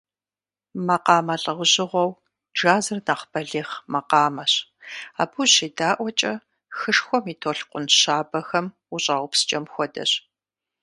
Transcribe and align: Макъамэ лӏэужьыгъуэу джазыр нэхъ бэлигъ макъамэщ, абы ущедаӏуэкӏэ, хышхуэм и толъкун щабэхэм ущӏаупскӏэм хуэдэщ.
Макъамэ 0.87 1.35
лӏэужьыгъуэу 1.43 2.11
джазыр 2.55 2.99
нэхъ 3.05 3.23
бэлигъ 3.31 3.73
макъамэщ, 3.91 4.53
абы 5.21 5.37
ущедаӏуэкӏэ, 5.41 6.33
хышхуэм 6.77 7.25
и 7.33 7.35
толъкун 7.41 7.85
щабэхэм 7.99 8.65
ущӏаупскӏэм 8.95 9.65
хуэдэщ. 9.73 10.11